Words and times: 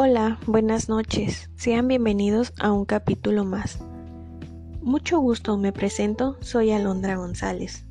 Hola, 0.00 0.38
buenas 0.46 0.88
noches. 0.88 1.50
Sean 1.56 1.88
bienvenidos 1.88 2.52
a 2.60 2.70
un 2.70 2.84
capítulo 2.84 3.44
más. 3.44 3.80
Mucho 4.80 5.18
gusto, 5.18 5.58
me 5.58 5.72
presento, 5.72 6.36
soy 6.40 6.70
Alondra 6.70 7.16
González. 7.16 7.84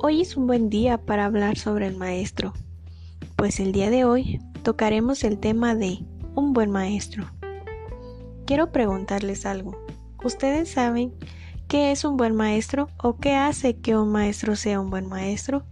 Hoy 0.00 0.20
es 0.20 0.36
un 0.36 0.46
buen 0.46 0.70
día 0.70 0.96
para 0.96 1.24
hablar 1.24 1.58
sobre 1.58 1.88
el 1.88 1.96
maestro, 1.96 2.52
pues 3.34 3.58
el 3.58 3.72
día 3.72 3.90
de 3.90 4.04
hoy 4.04 4.38
tocaremos 4.62 5.24
el 5.24 5.40
tema 5.40 5.74
de 5.74 5.98
un 6.36 6.52
buen 6.52 6.70
maestro. 6.70 7.28
Quiero 8.46 8.70
preguntarles 8.70 9.46
algo. 9.46 9.76
¿Ustedes 10.22 10.70
saben 10.70 11.12
qué 11.66 11.90
es 11.90 12.04
un 12.04 12.16
buen 12.16 12.36
maestro 12.36 12.88
o 13.02 13.16
qué 13.16 13.34
hace 13.34 13.80
que 13.80 13.96
un 13.96 14.12
maestro 14.12 14.54
sea 14.54 14.78
un 14.78 14.90
buen 14.90 15.08
maestro? 15.08 15.64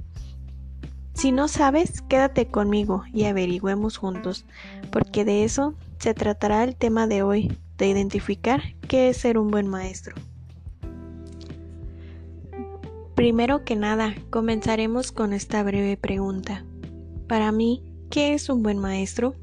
Si 1.16 1.32
no 1.32 1.48
sabes, 1.48 2.02
quédate 2.02 2.48
conmigo 2.48 3.04
y 3.10 3.24
averigüemos 3.24 3.96
juntos, 3.96 4.44
porque 4.92 5.24
de 5.24 5.44
eso 5.44 5.74
se 5.98 6.12
tratará 6.12 6.62
el 6.62 6.76
tema 6.76 7.06
de 7.06 7.22
hoy, 7.22 7.58
de 7.78 7.88
identificar 7.88 8.62
qué 8.86 9.08
es 9.08 9.16
ser 9.16 9.38
un 9.38 9.50
buen 9.50 9.66
maestro. 9.66 10.14
Primero 13.14 13.64
que 13.64 13.76
nada, 13.76 14.14
comenzaremos 14.28 15.10
con 15.10 15.32
esta 15.32 15.62
breve 15.62 15.96
pregunta. 15.96 16.66
Para 17.26 17.50
mí, 17.50 17.82
¿qué 18.10 18.34
es 18.34 18.50
un 18.50 18.62
buen 18.62 18.78
maestro? 18.78 19.34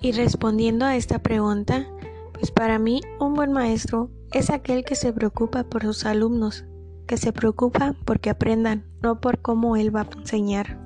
Y 0.00 0.12
respondiendo 0.12 0.86
a 0.86 0.96
esta 0.96 1.18
pregunta, 1.18 1.86
pues 2.32 2.50
para 2.50 2.78
mí 2.78 3.02
un 3.20 3.34
buen 3.34 3.52
maestro 3.52 4.10
es 4.32 4.48
aquel 4.48 4.82
que 4.82 4.94
se 4.94 5.12
preocupa 5.12 5.64
por 5.64 5.82
sus 5.82 6.06
alumnos, 6.06 6.64
que 7.08 7.16
se 7.16 7.32
preocupa 7.32 7.96
porque 8.04 8.30
aprendan, 8.30 8.84
no 9.02 9.20
por 9.20 9.40
cómo 9.40 9.76
él 9.76 9.94
va 9.94 10.02
a 10.02 10.18
enseñar. 10.18 10.78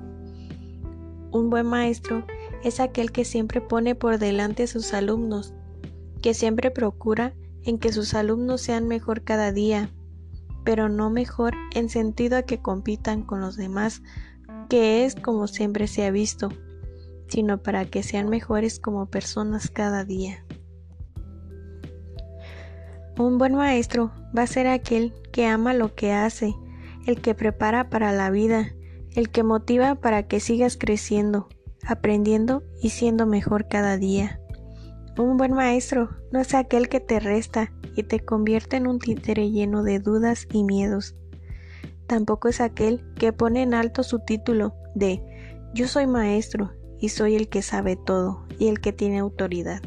Un 1.31 1.49
buen 1.49 1.67
maestro 1.67 2.25
es 2.63 2.79
aquel 2.79 3.11
que 3.11 3.25
siempre 3.25 3.59
pone 3.59 3.93
por 3.93 4.17
delante 4.17 4.63
a 4.63 4.67
sus 4.67 4.93
alumnos, 4.93 5.53
que 6.21 6.33
siempre 6.33 6.71
procura 6.71 7.33
en 7.63 7.77
que 7.77 7.91
sus 7.91 8.13
alumnos 8.13 8.61
sean 8.61 8.87
mejor 8.87 9.23
cada 9.23 9.51
día, 9.51 9.89
pero 10.63 10.87
no 10.87 11.09
mejor 11.09 11.53
en 11.75 11.89
sentido 11.89 12.37
a 12.37 12.43
que 12.43 12.61
compitan 12.61 13.23
con 13.23 13.41
los 13.41 13.57
demás, 13.57 14.01
que 14.69 15.05
es 15.05 15.15
como 15.15 15.47
siempre 15.47 15.87
se 15.87 16.05
ha 16.05 16.11
visto, 16.11 16.49
sino 17.27 17.61
para 17.61 17.83
que 17.83 18.01
sean 18.01 18.29
mejores 18.29 18.79
como 18.79 19.07
personas 19.07 19.69
cada 19.69 20.05
día. 20.05 20.45
Un 23.17 23.37
buen 23.37 23.53
maestro 23.53 24.11
va 24.35 24.41
a 24.41 24.47
ser 24.47 24.65
aquel 24.65 25.13
que 25.31 25.45
ama 25.45 25.75
lo 25.75 25.93
que 25.93 26.11
hace, 26.13 26.55
el 27.05 27.21
que 27.21 27.35
prepara 27.35 27.89
para 27.89 28.11
la 28.11 28.31
vida, 28.31 28.73
el 29.13 29.29
que 29.29 29.43
motiva 29.43 29.93
para 29.93 30.23
que 30.27 30.39
sigas 30.39 30.77
creciendo, 30.77 31.47
aprendiendo 31.85 32.63
y 32.81 32.89
siendo 32.89 33.27
mejor 33.27 33.67
cada 33.67 33.97
día. 33.97 34.39
Un 35.15 35.37
buen 35.37 35.53
maestro 35.53 36.09
no 36.31 36.39
es 36.39 36.55
aquel 36.55 36.89
que 36.89 36.99
te 36.99 37.19
resta 37.19 37.71
y 37.95 38.01
te 38.01 38.19
convierte 38.19 38.77
en 38.77 38.87
un 38.87 38.97
títere 38.97 39.51
lleno 39.51 39.83
de 39.83 39.99
dudas 39.99 40.47
y 40.51 40.63
miedos. 40.63 41.15
Tampoco 42.07 42.47
es 42.47 42.61
aquel 42.61 43.05
que 43.13 43.31
pone 43.31 43.61
en 43.61 43.75
alto 43.75 44.01
su 44.01 44.19
título 44.19 44.73
de 44.95 45.23
yo 45.75 45.87
soy 45.87 46.07
maestro 46.07 46.71
y 46.99 47.09
soy 47.09 47.35
el 47.35 47.47
que 47.47 47.61
sabe 47.61 47.95
todo 47.95 48.47
y 48.57 48.69
el 48.69 48.81
que 48.81 48.91
tiene 48.91 49.19
autoridad. 49.19 49.83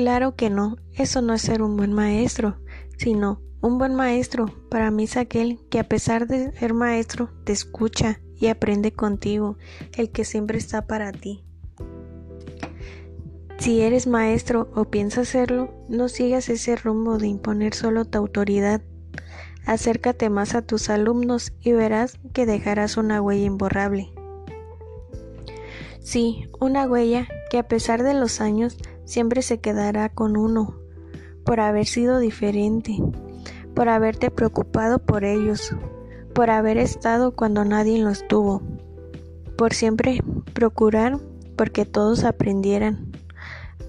Claro 0.00 0.34
que 0.34 0.48
no, 0.48 0.78
eso 0.94 1.20
no 1.20 1.34
es 1.34 1.42
ser 1.42 1.60
un 1.60 1.76
buen 1.76 1.92
maestro, 1.92 2.56
sino 2.96 3.42
un 3.60 3.76
buen 3.76 3.94
maestro 3.94 4.46
para 4.70 4.90
mí 4.90 5.04
es 5.04 5.18
aquel 5.18 5.60
que 5.68 5.78
a 5.78 5.84
pesar 5.84 6.26
de 6.26 6.52
ser 6.52 6.72
maestro 6.72 7.28
te 7.44 7.52
escucha 7.52 8.18
y 8.34 8.46
aprende 8.46 8.92
contigo, 8.92 9.58
el 9.94 10.10
que 10.10 10.24
siempre 10.24 10.56
está 10.56 10.86
para 10.86 11.12
ti. 11.12 11.44
Si 13.58 13.82
eres 13.82 14.06
maestro 14.06 14.70
o 14.74 14.86
piensas 14.86 15.28
serlo, 15.28 15.74
no 15.90 16.08
sigas 16.08 16.48
ese 16.48 16.76
rumbo 16.76 17.18
de 17.18 17.26
imponer 17.26 17.74
solo 17.74 18.06
tu 18.06 18.16
autoridad. 18.16 18.80
Acércate 19.66 20.30
más 20.30 20.54
a 20.54 20.62
tus 20.62 20.88
alumnos 20.88 21.52
y 21.60 21.72
verás 21.72 22.18
que 22.32 22.46
dejarás 22.46 22.96
una 22.96 23.20
huella 23.20 23.44
imborrable. 23.44 24.14
Sí, 26.00 26.46
una 26.58 26.86
huella 26.86 27.28
que 27.50 27.58
a 27.58 27.68
pesar 27.68 28.02
de 28.02 28.14
los 28.14 28.40
años 28.40 28.78
siempre 29.04 29.42
se 29.42 29.60
quedará 29.60 30.08
con 30.08 30.36
uno, 30.36 30.76
por 31.44 31.60
haber 31.60 31.86
sido 31.86 32.18
diferente, 32.18 32.96
por 33.74 33.88
haberte 33.88 34.30
preocupado 34.30 34.98
por 34.98 35.24
ellos, 35.24 35.74
por 36.34 36.50
haber 36.50 36.78
estado 36.78 37.34
cuando 37.34 37.64
nadie 37.64 37.98
los 37.98 38.26
tuvo, 38.28 38.62
por 39.56 39.74
siempre 39.74 40.22
procurar 40.52 41.18
porque 41.56 41.84
todos 41.84 42.24
aprendieran, 42.24 43.12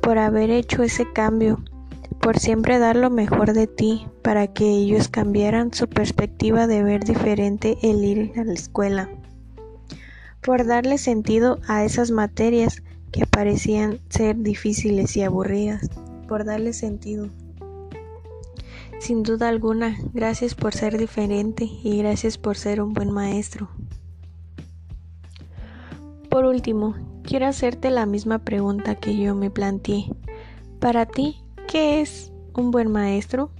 por 0.01 0.17
haber 0.17 0.49
hecho 0.49 0.83
ese 0.83 1.11
cambio, 1.11 1.63
por 2.19 2.37
siempre 2.37 2.79
dar 2.79 2.95
lo 2.95 3.09
mejor 3.09 3.53
de 3.53 3.67
ti 3.67 4.07
para 4.21 4.47
que 4.47 4.69
ellos 4.69 5.07
cambiaran 5.07 5.73
su 5.73 5.87
perspectiva 5.87 6.67
de 6.67 6.83
ver 6.83 7.03
diferente 7.03 7.77
el 7.81 8.03
ir 8.03 8.33
a 8.37 8.43
la 8.43 8.53
escuela, 8.53 9.09
por 10.41 10.65
darle 10.65 10.97
sentido 10.97 11.59
a 11.67 11.83
esas 11.83 12.11
materias 12.11 12.83
que 13.11 13.25
parecían 13.25 13.99
ser 14.09 14.37
difíciles 14.37 15.15
y 15.17 15.23
aburridas, 15.23 15.89
por 16.27 16.45
darle 16.45 16.73
sentido. 16.73 17.29
Sin 18.99 19.23
duda 19.23 19.49
alguna, 19.49 19.97
gracias 20.13 20.55
por 20.55 20.73
ser 20.73 20.97
diferente 20.97 21.65
y 21.83 21.97
gracias 21.97 22.37
por 22.37 22.55
ser 22.55 22.81
un 22.81 22.93
buen 22.93 23.11
maestro. 23.11 23.69
Por 26.29 26.45
último, 26.45 26.95
quiero 27.23 27.47
hacerte 27.47 27.89
la 27.89 28.05
misma 28.05 28.39
pregunta 28.39 28.95
que 28.95 29.17
yo 29.17 29.35
me 29.35 29.49
planteé. 29.49 30.05
Para 30.79 31.05
ti, 31.05 31.41
¿qué 31.67 31.99
es 31.99 32.31
un 32.53 32.71
buen 32.71 32.91
maestro? 32.91 33.51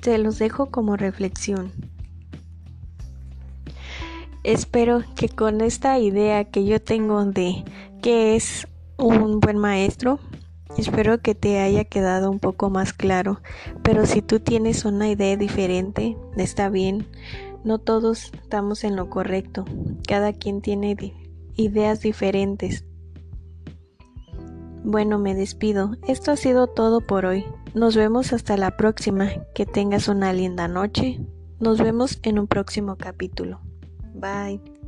Te 0.00 0.18
los 0.18 0.38
dejo 0.38 0.70
como 0.70 0.96
reflexión. 0.96 1.72
Espero 4.44 5.02
que 5.16 5.28
con 5.28 5.60
esta 5.60 5.98
idea 5.98 6.44
que 6.44 6.64
yo 6.64 6.80
tengo 6.80 7.24
de 7.24 7.64
qué 8.02 8.36
es 8.36 8.68
un 8.98 9.40
buen 9.40 9.58
maestro. 9.58 10.18
Espero 10.76 11.20
que 11.20 11.34
te 11.34 11.60
haya 11.60 11.84
quedado 11.84 12.30
un 12.30 12.38
poco 12.38 12.70
más 12.70 12.92
claro, 12.92 13.40
pero 13.82 14.04
si 14.04 14.20
tú 14.20 14.40
tienes 14.40 14.84
una 14.84 15.08
idea 15.08 15.36
diferente, 15.36 16.16
está 16.36 16.68
bien. 16.68 17.06
No 17.64 17.78
todos 17.78 18.32
estamos 18.34 18.84
en 18.84 18.96
lo 18.96 19.08
correcto. 19.08 19.64
Cada 20.06 20.32
quien 20.32 20.60
tiene 20.60 20.96
ideas 21.56 22.00
diferentes. 22.00 22.84
Bueno, 24.84 25.18
me 25.18 25.34
despido. 25.34 25.96
Esto 26.06 26.30
ha 26.30 26.36
sido 26.36 26.68
todo 26.68 27.00
por 27.00 27.26
hoy. 27.26 27.44
Nos 27.74 27.96
vemos 27.96 28.32
hasta 28.32 28.56
la 28.56 28.76
próxima. 28.76 29.28
Que 29.52 29.66
tengas 29.66 30.06
una 30.06 30.32
linda 30.32 30.68
noche. 30.68 31.20
Nos 31.58 31.80
vemos 31.80 32.20
en 32.22 32.38
un 32.38 32.46
próximo 32.46 32.94
capítulo. 32.96 33.60
Bye. 34.14 34.85